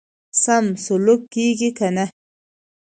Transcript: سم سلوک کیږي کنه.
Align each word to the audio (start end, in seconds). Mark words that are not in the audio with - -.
سم 0.41 0.65
سلوک 0.85 1.21
کیږي 1.33 1.69
کنه. 1.77 2.05